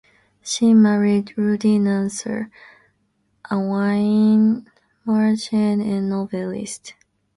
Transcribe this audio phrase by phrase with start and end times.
[0.41, 2.49] She married Rudi Nassauer,
[3.51, 4.65] a wine
[5.05, 6.95] merchant and novelist.